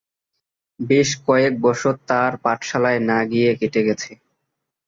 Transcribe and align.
বেশ 0.79 1.09
কয়েক 1.27 1.53
বৎসর 1.61 1.95
তার 2.09 2.31
পাঠশালায় 2.43 3.01
না 3.09 3.19
গিয়ে 3.31 3.49
কেটে 3.59 3.81
গেছে। 3.87 4.11